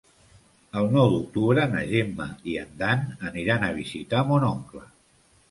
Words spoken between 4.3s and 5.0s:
mon oncle.